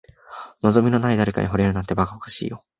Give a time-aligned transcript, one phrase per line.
[0.61, 2.63] 望みのない誰かに惚れるなんて、ばかばかしいよ。